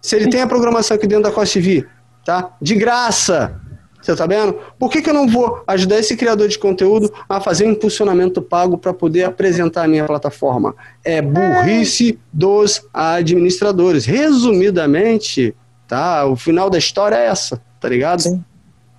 [0.00, 1.84] se ele tem a programação aqui dentro da Costa TV,
[2.24, 2.50] tá?
[2.62, 3.60] De graça,
[4.00, 4.58] você tá vendo?
[4.78, 8.40] Por que, que eu não vou ajudar esse criador de conteúdo a fazer um impulsionamento
[8.40, 10.74] pago para poder apresentar a minha plataforma?
[11.04, 14.06] É burrice dos administradores.
[14.06, 15.54] Resumidamente,
[15.86, 16.24] tá?
[16.26, 18.22] O final da história é essa, tá ligado?
[18.22, 18.44] Sim.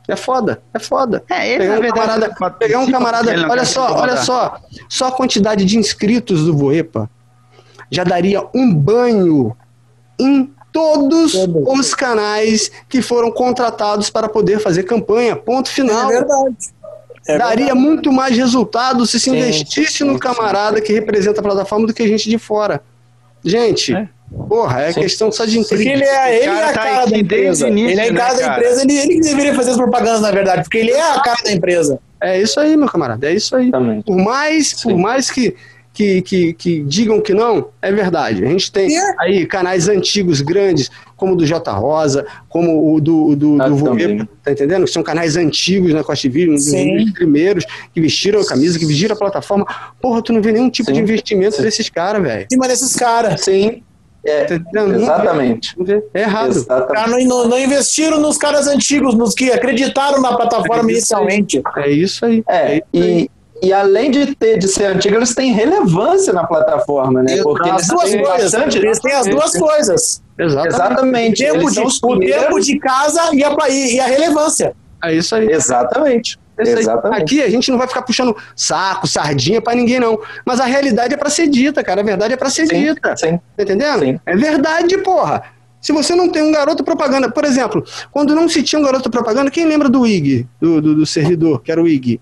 [0.08, 1.24] É foda, é foda.
[1.30, 4.60] É, ele, Pegar na um verdade, camarada, participa pegar um camarada, olha só, olha só,
[4.90, 7.08] só a quantidade de inscritos do Voepa
[7.92, 9.56] já daria um banho
[10.20, 11.80] em todos Todos.
[11.80, 15.36] os canais que foram contratados para poder fazer campanha.
[15.36, 16.08] Ponto É final.
[16.08, 16.56] verdade.
[17.28, 17.80] É Daria verdade.
[17.80, 20.20] muito mais resultado se se Sim, investisse sim, no sim.
[20.20, 22.82] camarada que representa a plataforma do que a gente de fora.
[23.44, 24.08] Gente, É.
[24.50, 25.02] porra, é Sim.
[25.02, 25.92] questão só de Porque intriga.
[25.94, 27.66] ele é, ele cara é a tá cara aqui da desde empresa.
[27.66, 29.78] o início, ele é a cara né, da empresa, ele, ele que deveria fazer as
[29.78, 32.00] propagandas, na verdade, porque ele é a cara da empresa.
[32.22, 33.72] É isso aí, meu camarada, é isso aí.
[33.72, 34.02] Também.
[34.02, 35.56] Por mais, por mais que,
[36.00, 38.46] que, que, que digam que não, é verdade.
[38.46, 39.02] A gente tem É.
[39.20, 44.26] aí canais antigos, grandes, como o do J Rosa, como o do, do, Ah, do
[44.42, 44.86] tá entendendo?
[44.86, 47.12] Que são canais antigos na Costa TV, um dos Sim.
[47.12, 49.66] primeiros, que vestiram a camisa, que vestiram a plataforma.
[50.02, 50.94] Porra, tu não vê nenhum tipo Sim.
[50.94, 52.44] de investimento desses caras, velho.
[52.46, 53.42] Em cima desses caras.
[53.42, 53.84] Sim,
[54.26, 54.88] é, Tá entendendo?
[54.88, 55.78] Não vê, exatamente.
[55.78, 56.02] não vê.
[56.14, 56.52] É errado.
[56.52, 56.94] Exatamente.
[56.94, 61.62] Cara, não, não- investiram nos caras antigos, nos que acreditaram na plataforma É inicialmente.
[61.76, 62.42] É isso aí.
[62.48, 63.24] É, isso aí.
[63.24, 67.41] e, e além de ter de ser antigo, eles têm relevância na plataforma, né?
[67.43, 68.52] Porque As eles duas têm coisas.
[68.52, 68.78] bastante.
[68.78, 70.22] Eles têm as duas coisas.
[70.38, 70.74] Exatamente.
[70.74, 71.43] O Exatamente.
[71.43, 74.74] tempo, Eles de, o tempo de casa e a, e, a relevância.
[75.04, 75.50] É isso aí.
[75.50, 76.39] Exatamente.
[76.58, 76.63] É.
[76.69, 77.22] Exatamente.
[77.22, 80.19] Aqui a gente não vai ficar puxando saco, sardinha pra ninguém, não.
[80.45, 82.02] Mas a realidade é pra ser dita, cara.
[82.02, 83.15] A verdade é pra ser Sim, dita.
[83.15, 83.39] sim.
[83.56, 84.00] Tá entendendo?
[84.00, 84.19] Sim.
[84.26, 85.43] É verdade, porra.
[85.82, 89.10] Se você não tem um garoto propaganda, por exemplo, quando não se tinha um garoto
[89.10, 92.19] propaganda, quem lembra do IG, do, do, do servidor, que era o IG?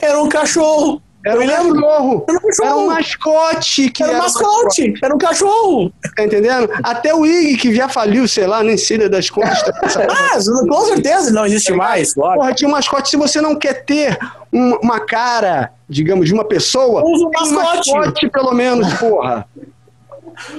[0.00, 1.00] Era um cachorro.
[1.26, 2.24] Era um cachorro.
[2.28, 2.62] Era um cachorro.
[2.62, 3.90] Era um mascote.
[3.90, 4.94] Que Era um mascote.
[5.02, 5.92] Era um cachorro.
[6.14, 6.68] Tá entendendo?
[6.82, 9.58] Até o IG, que já faliu, sei lá, nem sei das contas.
[9.96, 12.12] Ah, com certeza não existe mais.
[12.12, 12.40] Claro.
[12.40, 13.08] Porra, tinha um mascote.
[13.08, 14.18] Se você não quer ter
[14.52, 17.92] um- uma cara, digamos, de uma pessoa, Usa um tem um mascote.
[17.94, 19.46] mascote, pelo menos, porra.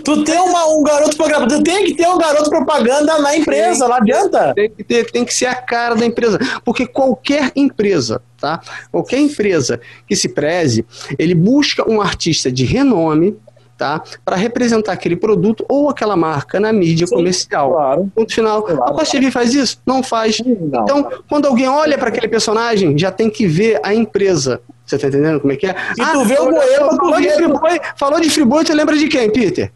[0.03, 1.57] Tu tem uma, um garoto propaganda.
[1.57, 4.53] Tu tem que ter um garoto propaganda na empresa, não adianta.
[4.53, 6.39] Tem que, ter, tem que ser a cara da empresa.
[6.63, 8.61] Porque qualquer empresa, tá?
[8.91, 10.85] Qualquer empresa que se preze,
[11.17, 13.37] ele busca um artista de renome,
[13.77, 14.01] tá?
[14.23, 17.71] Para representar aquele produto ou aquela marca na mídia Sim, comercial.
[17.71, 18.11] Claro.
[18.15, 18.63] Ponto final.
[18.63, 18.83] Claro.
[18.83, 19.79] A Costa TV faz isso?
[19.85, 20.39] Não faz.
[20.39, 20.83] Não.
[20.83, 24.61] Então, quando alguém olha para aquele personagem, já tem que ver a empresa.
[24.85, 25.75] Você tá entendendo como é que é?
[25.95, 28.95] Se tu vê o Goiaba, tu falou, de vê- Friboi, falou de Friboi, tu lembra
[28.97, 29.71] de quem, Peter?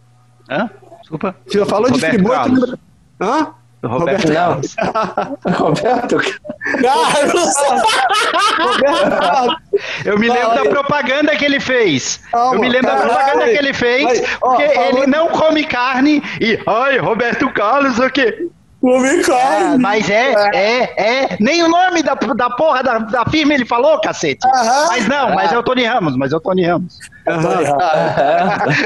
[0.49, 0.69] Hã?
[1.01, 1.35] Desculpa.
[1.67, 2.79] Falou de Roberto Friboi, tu lembra...
[3.21, 3.47] Hã?
[3.81, 4.35] Roberto Não.
[4.35, 4.75] Carlos.
[5.57, 6.17] Roberto,
[6.81, 7.53] Carlos!
[8.57, 9.55] Roberto Carlos.
[10.05, 10.63] Eu me lembro Olha.
[10.63, 12.19] da propaganda que ele fez.
[12.31, 13.13] Calma, eu me lembro da caralho.
[13.15, 17.49] propaganda que ele fez, Mas, ó, porque falou- ele não come carne e, ai, Roberto
[17.53, 18.47] Carlos, o quê?
[18.81, 19.77] Come Ah, carne.
[19.77, 21.37] mas é, é, é.
[21.39, 24.39] Nem o nome da, da porra da, da firma ele falou, cacete.
[24.47, 24.87] Aham.
[24.87, 26.97] Mas não, mas é o Tony Ramos, mas é o Tony Ramos.
[27.27, 27.61] Aham.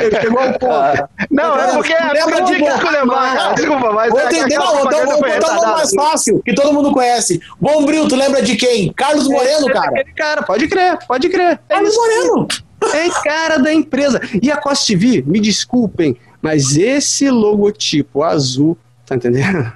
[0.02, 1.10] Ele chegou ao ponto.
[1.32, 2.26] Não, é porque é
[2.60, 3.38] bom- esculhambar.
[3.40, 6.54] Ah, Desculpa, mas Vou é entender, não, então vou botar um nome mais fácil, que
[6.54, 7.40] todo mundo conhece.
[7.60, 8.92] Bombril, tu lembra de quem?
[8.94, 9.90] Carlos Moreno, cara.
[9.92, 11.60] Aquele cara, pode crer, pode crer.
[11.70, 11.96] É Carlos.
[11.96, 12.48] Moreno.
[12.94, 14.20] É cara da empresa.
[14.42, 18.78] E a Costa TV, me desculpem, mas esse logotipo azul,
[19.20, 19.72] tá entendendo?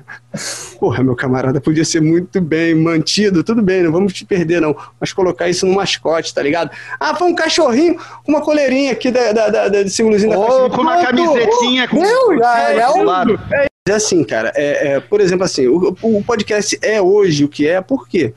[0.80, 4.76] Porra, meu camarada, podia ser muito bem mantido, tudo bem, não vamos te perder, não.
[5.00, 6.70] Mas colocar isso no mascote, tá ligado?
[7.00, 10.38] Ah, foi um cachorrinho com uma coleirinha aqui da, da, da, da, de símbolozinho da
[10.38, 13.40] Ou com uma camisetinha com Meu, já é um- lado.
[13.88, 17.68] É assim, cara, é, é, por exemplo, assim, o, o podcast é hoje o que
[17.68, 18.34] é, por quê?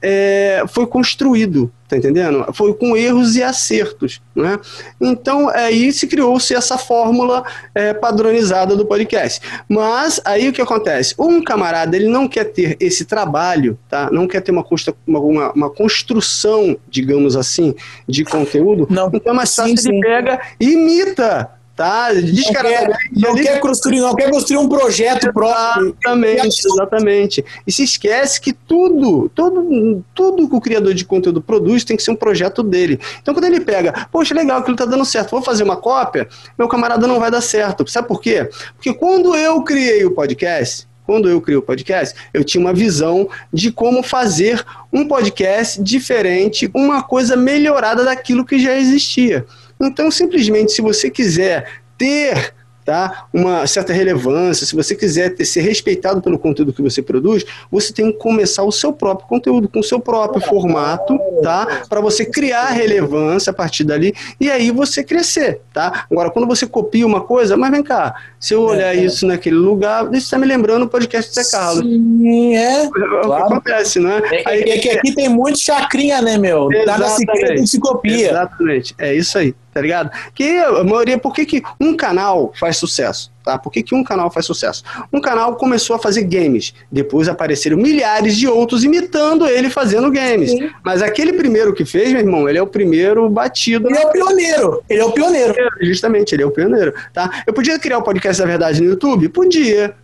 [0.00, 2.44] É, foi construído, tá entendendo?
[2.52, 4.58] Foi com erros e acertos, né?
[5.00, 9.40] Então, aí se criou-se essa fórmula é, padronizada do podcast.
[9.68, 11.14] Mas, aí o que acontece?
[11.18, 14.10] Um camarada, ele não quer ter esse trabalho, tá?
[14.10, 17.74] Não quer ter uma, constru- uma, uma- construção, digamos assim,
[18.08, 18.86] de conteúdo.
[18.90, 19.10] Não.
[19.12, 22.12] Então, é mais fácil ele pega e imita, tá?
[22.12, 23.10] Não quer, Descaradamente.
[23.16, 25.96] não quer construir, não quer construir um projeto próprio.
[26.00, 27.44] Exatamente, exatamente.
[27.66, 32.02] E se esquece que tudo, todo, tudo que o criador de conteúdo produz tem que
[32.02, 33.00] ser um projeto dele.
[33.20, 36.68] Então, quando ele pega, poxa, legal, aquilo tá dando certo, vou fazer uma cópia, meu
[36.68, 37.88] camarada não vai dar certo.
[37.90, 38.48] Sabe por quê?
[38.74, 43.28] Porque quando eu criei o podcast, quando eu criei o podcast, eu tinha uma visão
[43.52, 49.44] de como fazer um podcast diferente, uma coisa melhorada daquilo que já existia.
[49.86, 51.66] Então, simplesmente, se você quiser
[51.98, 57.00] ter tá, uma certa relevância, se você quiser ter, ser respeitado pelo conteúdo que você
[57.00, 61.84] produz, você tem que começar o seu próprio conteúdo, com o seu próprio formato, tá?
[61.88, 66.06] Para você criar relevância a partir dali e aí você crescer, tá?
[66.10, 70.06] Agora, quando você copia uma coisa, mas vem cá, se eu olhar isso naquele lugar,
[70.06, 71.84] isso está me lembrando o podcast do Zé Carlos.
[71.86, 72.82] Sim, é.
[72.82, 73.44] É o que Claro.
[73.44, 74.20] acontece, né?
[74.32, 76.68] É, que- é que aqui tem muito chacrinha, né, meu?
[76.84, 78.30] Nada se cria, se copia.
[78.30, 80.10] Exatamente, é isso aí, tá ligado?
[80.34, 83.32] Que a maioria, por que, que um canal faz sucesso?
[83.44, 83.58] Tá?
[83.58, 84.84] Por que, que um canal faz sucesso?
[85.12, 90.52] Um canal começou a fazer games, depois apareceram milhares de outros imitando ele fazendo games.
[90.84, 93.88] Mas aquele primeiro que fez, meu irmão, ele é o primeiro batido.
[93.88, 94.82] Ele é o pioneiro.
[94.88, 95.54] Ele é o pioneiro.
[95.80, 97.42] Justamente, ele é o pioneiro, tá?
[97.46, 99.28] Eu podia criar o podcast da verdade no YouTube?
[99.28, 99.94] Podia.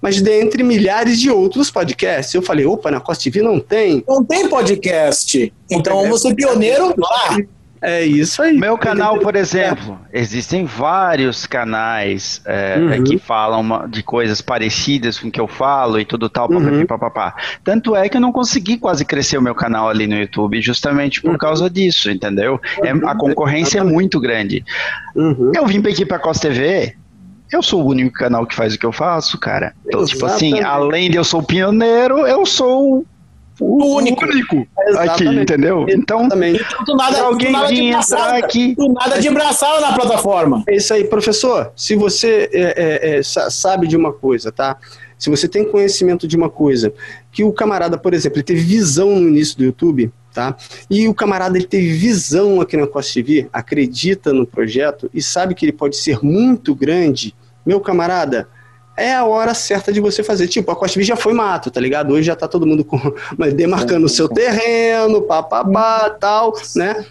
[0.00, 4.04] Mas dentre milhares de outros podcasts, eu falei, opa, na Costa TV não tem.
[4.06, 5.52] Não tem podcast.
[5.68, 7.36] Então vamos ser pioneiro lá.
[7.80, 8.56] É isso aí.
[8.58, 13.04] Meu canal, por exemplo, existem vários canais é, Uhum.
[13.04, 16.86] que falam de coisas parecidas com o que eu falo e tudo tal, Uhum.
[16.86, 17.34] papapá.
[17.62, 21.20] Tanto é que eu não consegui quase crescer o meu canal ali no YouTube, justamente
[21.22, 21.38] por Uhum.
[21.38, 22.60] causa disso, entendeu?
[22.82, 24.64] É, a concorrência é muito grande.
[25.14, 25.52] Uhum.
[25.54, 26.94] Eu vim aqui pra Costa TV.
[27.50, 29.72] Eu sou o único canal que faz o que eu faço, cara.
[29.86, 33.06] Então, tipo assim, além de eu sou pioneiro, eu sou
[33.60, 34.24] o, O único.
[34.24, 35.42] aqui, Exatamente.
[35.42, 35.86] entendeu?
[35.88, 36.64] Então, Exatamente.
[36.86, 40.62] Do nada, alguém do nada de entrar aqui- do nada de braçada na plataforma.
[40.68, 41.72] É isso aí, professor.
[41.76, 42.74] Se você é,
[43.12, 44.76] é, é, sa- sabe de uma coisa, tá?
[45.18, 46.92] Se você tem conhecimento de uma coisa,
[47.32, 50.56] que o camarada, por exemplo, ele teve visão no início do YouTube, tá?
[50.88, 55.56] E o camarada ele teve visão aqui na Costa TV, acredita no projeto e sabe
[55.56, 57.34] que ele pode ser muito grande,
[57.66, 58.48] meu camarada.
[58.98, 60.48] É a hora certa de você fazer.
[60.48, 62.12] Tipo, a Costa já foi mato, tá ligado?
[62.12, 62.98] Hoje já tá todo mundo com,
[63.54, 67.06] demarcando o seu terreno, papapá, tal, né?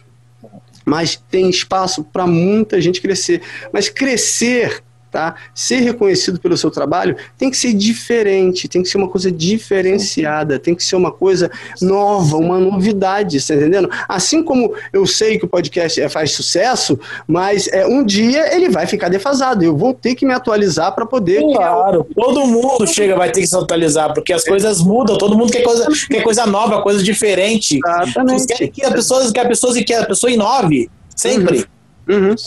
[0.87, 3.41] mas tem espaço para muita gente crescer.
[3.73, 5.35] Mas crescer, tá?
[5.53, 10.59] Ser reconhecido pelo seu trabalho tem que ser diferente, tem que ser uma coisa diferenciada,
[10.59, 11.49] tem que ser uma coisa
[11.81, 13.89] nova, uma novidade, tá entendendo?
[14.07, 18.69] Assim como eu sei que o podcast é, faz sucesso, mas é um dia ele
[18.69, 19.63] vai ficar defasado.
[19.63, 23.41] Eu vou ter que me atualizar para poder criar Claro, todo mundo chega, vai ter
[23.41, 27.03] que se atualizar, porque as coisas mudam, todo mundo quer coisa, quer coisa nova, coisa
[27.03, 27.79] diferente.
[27.85, 28.67] Exatamente.
[28.69, 31.59] Que a pessoa, que a pessoa, que a pessoa inove, sempre.
[31.59, 31.65] Uhum,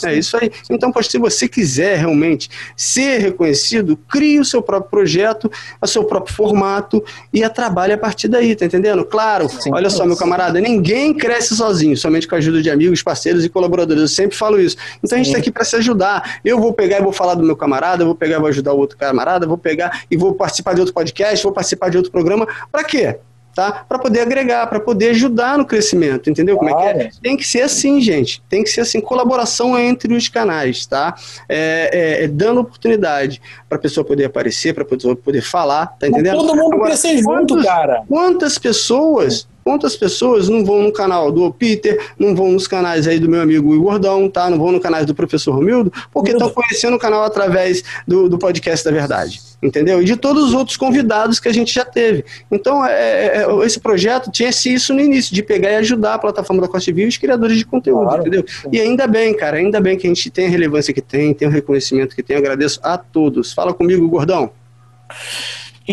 [0.06, 0.50] é isso aí.
[0.70, 6.04] Então, poxa, se você quiser realmente ser reconhecido, crie o seu próprio projeto, o seu
[6.04, 9.04] próprio formato e a trabalhe a partir daí, tá entendendo?
[9.04, 9.70] Claro, Sim.
[9.72, 13.48] olha só, meu camarada, ninguém cresce sozinho, somente com a ajuda de amigos, parceiros e
[13.48, 14.02] colaboradores.
[14.02, 14.76] Eu sempre falo isso.
[15.02, 15.32] Então a gente Sim.
[15.32, 16.40] está aqui para se ajudar.
[16.44, 18.78] Eu vou pegar e vou falar do meu camarada, vou pegar e vou ajudar o
[18.78, 22.46] outro camarada, vou pegar e vou participar de outro podcast, vou participar de outro programa.
[22.70, 23.18] Para quê?
[23.60, 23.84] Tá?
[23.86, 26.56] Para poder agregar, para poder ajudar no crescimento, entendeu?
[26.56, 27.10] Como é que é?
[27.22, 28.42] Tem que ser assim, gente.
[28.48, 31.14] Tem que ser assim, colaboração entre os canais, tá?
[31.46, 35.88] É, é, é dando oportunidade para a pessoa poder aparecer, para a pessoa poder falar,
[35.98, 36.38] tá entendendo?
[36.38, 38.02] Todo mundo Agora, crescer junto, cara.
[38.08, 43.18] Quantas pessoas Quantas pessoas não vão no canal do Peter, não vão nos canais aí
[43.18, 44.48] do meu amigo Gordão, tá?
[44.50, 48.38] Não vão no canal do professor Romildo, porque estão conhecendo o canal através do, do
[48.38, 50.00] podcast da verdade entendeu?
[50.00, 52.24] E de todos os outros convidados que a gente já teve.
[52.50, 56.18] Então, é, é, é esse projeto tinha isso no início, de pegar e ajudar a
[56.18, 58.20] plataforma da Costa Viva e os criadores de conteúdo, claro.
[58.22, 58.44] entendeu?
[58.72, 61.46] E ainda bem, cara, ainda bem que a gente tem a relevância que tem, tem
[61.46, 62.36] o reconhecimento que tem.
[62.36, 63.52] Eu agradeço a todos.
[63.52, 64.50] Fala comigo, Gordão.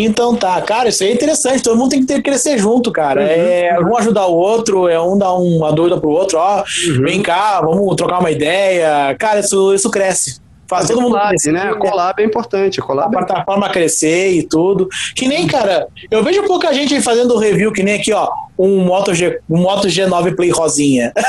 [0.05, 2.91] Então tá, cara, isso aí é interessante, todo mundo tem que ter que crescer junto,
[2.91, 3.21] cara.
[3.21, 3.27] Uhum.
[3.27, 7.01] É um ajudar o outro, é um dar uma dúvida pro outro, ó, uhum.
[7.01, 9.15] vem cá, vamos trocar uma ideia.
[9.17, 10.39] Cara, isso, isso cresce.
[10.67, 11.61] Faz todo mundo collab, crescer, né?
[11.61, 12.79] A collab é importante.
[12.79, 14.89] A, collab a plataforma crescer e tudo.
[15.15, 18.29] Que nem, cara, eu vejo pouca gente fazendo review, que nem aqui, ó,
[18.59, 21.13] um Moto, G, um Moto G9 Play rosinha.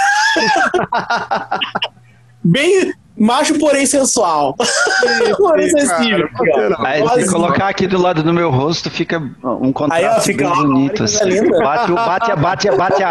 [2.43, 4.55] Bem, macho, porém sensual.
[5.37, 6.29] porém sensível.
[6.79, 10.51] Aí, se colocar aqui do lado do meu rosto, fica um contraste Aí, ó, fica
[10.51, 11.05] bem bonito.
[11.05, 11.51] Assim.
[11.59, 13.03] Bate, bate, bate, bate,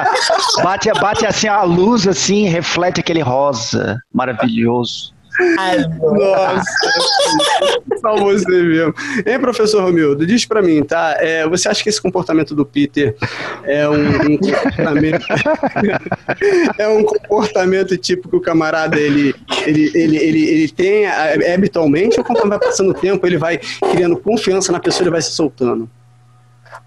[0.64, 5.17] bate, bate assim a luz, assim, reflete aquele rosa maravilhoso.
[6.00, 6.64] Nossa,
[8.02, 8.94] só você mesmo.
[9.26, 11.16] Hein, professor Romildo, diz pra mim, tá?
[11.20, 13.16] É, você acha que esse comportamento do Peter
[13.64, 15.26] é um, um comportamento.
[16.78, 22.20] é um comportamento tipo que o camarada ele, ele, ele, ele, ele tem é, habitualmente,
[22.20, 23.60] ou quando vai passando o tempo, ele vai
[23.92, 25.90] criando confiança na pessoa e vai se soltando?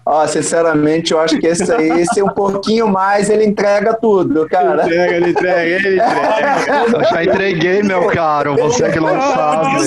[0.03, 4.83] Ó, sinceramente, eu acho que esse aí, esse um pouquinho mais, ele entrega tudo, cara.
[4.83, 6.97] Ele entrega, ele entrega, ele entrega.
[6.97, 9.77] Eu já entreguei, meu caro, você que não sabe.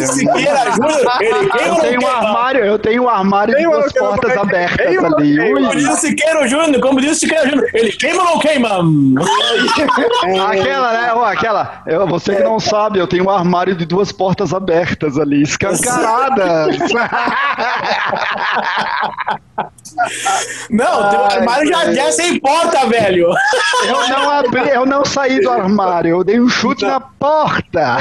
[1.67, 5.53] Eu tenho um armário, eu tenho um armário de duas portas abertas ali.
[5.53, 8.69] Como diz o Siqueiro Júnior, como diz o Siqueiro Júnior, ele queima ou não queima?
[10.49, 14.13] aquela, né, ó, aquela, eu, você que não sabe, eu tenho um armário de duas
[14.13, 16.79] portas abertas ali, escancaradas.
[20.71, 23.29] Não, teu armário já, já se importa, velho.
[23.87, 27.99] Eu não abri, eu não saí do armário, eu dei um chute na porta.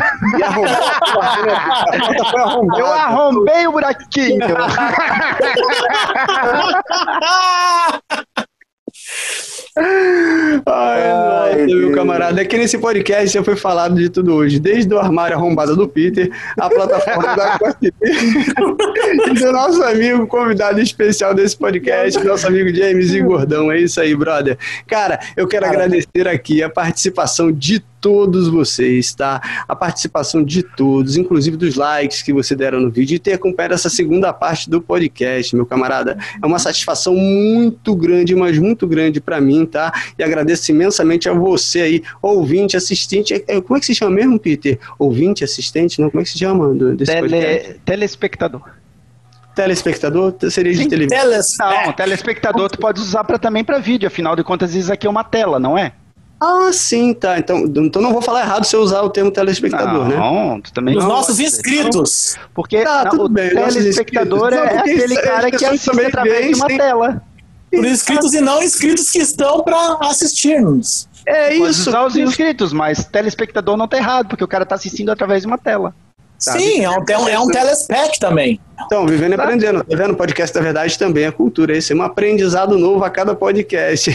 [2.78, 4.40] Eu arrombei o buraquinho.
[9.76, 10.62] Ai,
[11.08, 12.40] nossa, meu camarada.
[12.42, 16.30] Aqui nesse podcast já foi falado de tudo hoje, desde o armário arrombado do Peter,
[16.60, 17.58] a plataforma da
[18.04, 23.72] e do nosso amigo convidado especial desse podcast, nosso amigo James e Gordão.
[23.72, 24.60] É isso aí, brother.
[24.86, 29.42] Cara, eu quero agradecer aqui a participação de todos vocês, tá?
[29.66, 33.76] A participação de todos, inclusive dos likes que você deram no vídeo e ter acompanhado
[33.76, 36.18] essa segunda parte do podcast, meu camarada.
[36.42, 39.94] É uma satisfação muito grande, mas muito grande para mim, tá?
[40.20, 43.34] E agradeço imensamente a você aí, ouvinte, assistente.
[43.34, 44.78] É, é, como é que se chama mesmo, Peter?
[45.00, 46.02] Ouvinte, assistente?
[46.02, 47.80] Não, como é que se chama desse Tele, podcast?
[47.86, 48.62] Telespectador
[49.56, 51.30] telespectador seria de televisão.
[51.30, 51.58] Teles...
[51.60, 55.10] Não, telespectador tu pode usar para também para vídeo, afinal de contas isso aqui é
[55.10, 55.94] uma tela, não é?
[56.44, 57.40] Ah, sim, tá.
[57.40, 60.18] Então, então não vou falar errado se eu usar o termo telespectador, não, né?
[60.18, 62.36] Não, tu também Os nossos inscritos.
[62.54, 66.68] Porque tá, tudo bem, o telespectador é, é aquele cara que assiste através de uma
[66.68, 66.78] tem...
[66.78, 67.24] tela.
[67.74, 71.08] Os inscritos e não inscritos que estão para assistir-nos.
[71.26, 71.60] É isso.
[71.60, 75.44] Pode usar os inscritos, mas telespectador não tá errado, porque o cara tá assistindo através
[75.44, 75.96] de uma tela.
[76.52, 78.60] Sim, é um, é um, é um telespec também.
[78.86, 79.84] Então, vivendo e aprendendo.
[79.84, 80.12] Tá vendo?
[80.12, 81.78] O podcast da verdade também é cultura.
[81.78, 84.12] Esse é um aprendizado novo a cada podcast.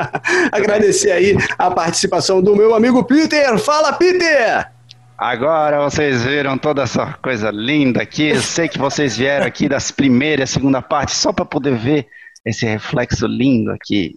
[0.52, 3.58] Agradecer aí a participação do meu amigo Peter.
[3.58, 4.70] Fala, Peter!
[5.16, 8.28] Agora vocês viram toda essa coisa linda aqui.
[8.28, 12.06] Eu sei que vocês vieram aqui das primeiras e segunda parte só para poder ver
[12.44, 14.14] esse reflexo lindo aqui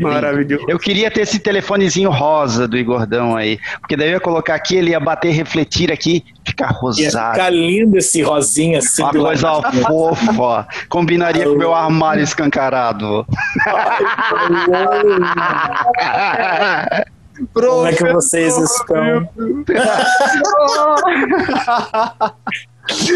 [0.00, 0.64] Maravilhoso.
[0.68, 3.58] Eu queria ter esse telefonezinho rosa do Igordão aí.
[3.80, 7.02] Porque daí eu ia colocar aqui, ele ia bater, refletir aqui, ficar rosado.
[7.02, 9.02] Ia ficar lindo esse rosinha assim.
[9.02, 10.68] Uma coisa fofa.
[10.88, 13.26] Combinaria com o meu armário escancarado.
[17.52, 19.28] Como é que vocês estão?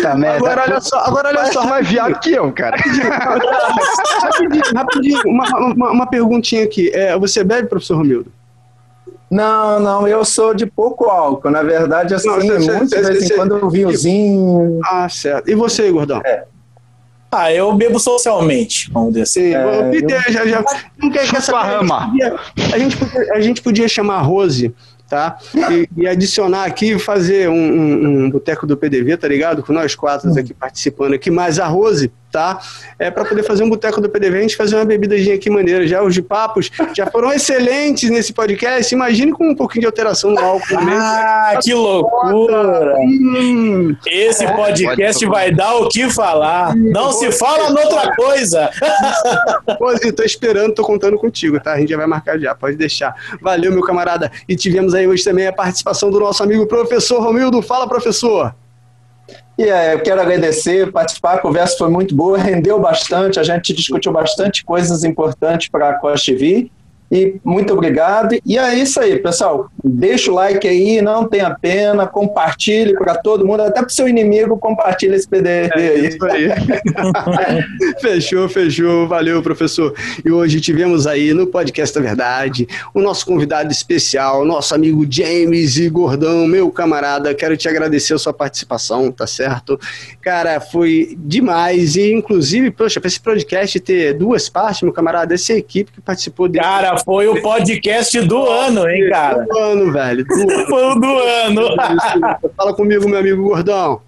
[0.02, 0.36] Tá merda.
[0.36, 1.66] Agora olha só, agora olha só.
[1.66, 2.76] Vai viado que eu, cara.
[4.20, 6.90] Rapidinho, rapidinho, uma, uma, uma, perguntinha aqui.
[6.92, 8.30] É, você bebe, professor Romildo?
[9.30, 11.50] Não, não, eu sou de pouco álcool.
[11.50, 14.78] Na verdade, assim, não, você, muito de vez em quando um vinhozinho.
[14.84, 15.48] Ah, certo.
[15.48, 16.20] E você, Gordão?
[16.22, 16.44] É.
[17.34, 19.54] Ah, eu bebo socialmente, vamos dizer assim.
[19.54, 20.32] É, Peter, eu...
[20.32, 20.64] já, já,
[20.98, 21.90] não quer, quer saber,
[22.74, 24.74] a, gente podia, a gente podia chamar a Rose
[25.08, 25.38] tá?
[25.70, 29.62] E, e, adicionar aqui, fazer um, um, um boteco do PDV, tá ligado?
[29.62, 32.58] Com nós quatro aqui participando aqui, mais a Rose, tá?
[32.98, 35.86] É para poder fazer um boteco do PDV, a gente fazer uma bebidinha aqui maneira.
[35.86, 38.92] Já os de papos já foram excelentes nesse podcast.
[38.94, 40.78] Imagine com um pouquinho de alteração no álcool.
[40.78, 42.96] Ah, que loucura!
[42.98, 43.94] Hum.
[44.06, 46.74] Esse podcast vai dar o que falar.
[46.74, 48.70] Não se fala noutra coisa.
[49.78, 51.74] Pô, eu tô esperando, tô contando contigo, tá?
[51.74, 53.14] A gente já vai marcar já, pode deixar.
[53.40, 54.32] Valeu, meu camarada.
[54.48, 57.60] E tivemos aí hoje também a participação do nosso amigo professor Romildo.
[57.60, 58.54] Fala, professor.
[59.58, 63.72] E é, eu quero agradecer, participar, a conversa foi muito boa, rendeu bastante, a gente
[63.72, 66.70] discutiu bastante coisas importantes para a Costa TV.
[67.12, 68.34] E muito obrigado.
[68.46, 69.68] E é isso aí, pessoal.
[69.84, 74.08] Deixa o like aí, não tenha pena, compartilhe para todo mundo, até para o seu
[74.08, 76.06] inimigo, compartilhe esse PDF é aí.
[76.06, 76.48] Isso aí.
[78.00, 79.06] fechou, fechou.
[79.06, 79.94] Valeu, professor.
[80.24, 85.76] E hoje tivemos aí no Podcast da Verdade o nosso convidado especial, nosso amigo James
[85.76, 87.34] e Gordão, meu camarada.
[87.34, 89.78] Quero te agradecer a sua participação, tá certo?
[90.22, 91.94] Cara, foi demais.
[91.94, 96.48] E, inclusive, poxa, para esse podcast ter duas partes, meu camarada, essa equipe que participou
[96.48, 96.64] dele.
[96.64, 99.44] Cara, foi o podcast do ano, hein, cara?
[99.44, 100.24] Do ano, velho.
[100.24, 100.66] Do ano.
[100.66, 101.76] foi o do ano.
[102.56, 104.00] Fala comigo, meu amigo gordão.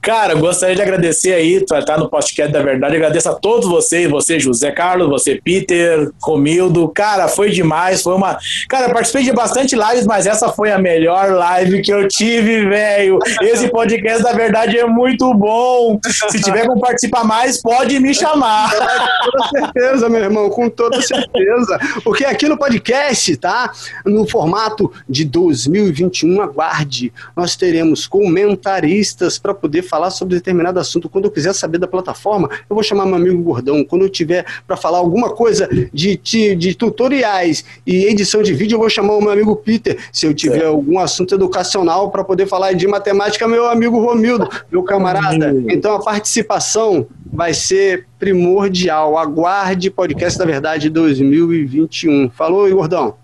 [0.00, 2.96] Cara, gostaria de agradecer aí, tu tá no podcast da verdade.
[2.96, 6.88] Agradeço a todos vocês, você, José Carlos, você, Peter, Romildo.
[6.88, 8.02] Cara, foi demais.
[8.02, 8.38] Foi uma.
[8.68, 13.18] Cara, participei de bastante lives, mas essa foi a melhor live que eu tive, velho.
[13.40, 15.98] Esse podcast da verdade é muito bom.
[16.30, 18.70] Se tiver como participar mais, pode me chamar.
[18.70, 21.78] Com toda certeza, meu irmão, com toda certeza.
[22.02, 23.72] Porque aqui no podcast, tá?
[24.04, 27.12] No formato de 2021, aguarde.
[27.36, 31.08] Nós teremos comentaristas para poder falar sobre determinado assunto.
[31.08, 33.84] Quando eu quiser saber da plataforma, eu vou chamar meu amigo Gordão.
[33.84, 38.76] Quando eu tiver para falar alguma coisa de, de, de, tutoriais e edição de vídeo,
[38.76, 39.98] eu vou chamar o meu amigo Peter.
[40.12, 44.82] Se eu tiver algum assunto educacional para poder falar de matemática, meu amigo Romildo, meu
[44.82, 45.54] camarada.
[45.68, 49.18] Então a participação vai ser primordial.
[49.18, 52.30] Aguarde podcast da verdade 2021.
[52.30, 53.23] Falou, Gordão.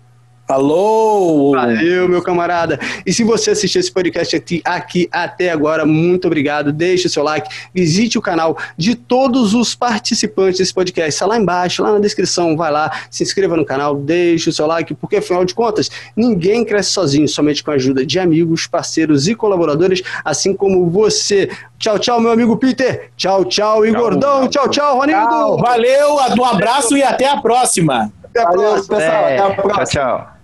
[0.51, 1.51] Alô!
[1.51, 2.77] Valeu, meu camarada.
[3.05, 6.73] E se você assistiu esse podcast aqui, aqui até agora, muito obrigado.
[6.73, 11.09] Deixe o seu like, visite o canal de todos os participantes desse podcast.
[11.09, 12.57] Está lá embaixo, lá na descrição.
[12.57, 16.65] Vai lá, se inscreva no canal, deixe o seu like, porque afinal de contas, ninguém
[16.65, 21.49] cresce sozinho, somente com a ajuda de amigos, parceiros e colaboradores, assim como você.
[21.79, 23.09] Tchau, tchau, meu amigo Peter.
[23.15, 24.49] Tchau, tchau, e Gordão.
[24.49, 25.57] Tchau, tchau, Ronildo.
[25.57, 28.11] Valeu, um abraço e até a próxima.
[28.23, 28.97] Até a próxima.
[28.97, 29.85] Pessoal, até a próxima.
[29.85, 30.40] Tchau, tchau.